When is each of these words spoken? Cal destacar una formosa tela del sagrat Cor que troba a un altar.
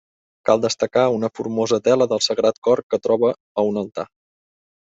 Cal 0.49 0.61
destacar 0.61 1.03
una 1.17 1.29
formosa 1.41 1.79
tela 1.89 2.09
del 2.15 2.23
sagrat 2.29 2.59
Cor 2.69 2.83
que 2.93 3.01
troba 3.07 3.33
a 3.37 3.69
un 3.71 3.81
altar. 3.87 4.11